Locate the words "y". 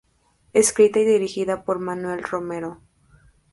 0.99-1.05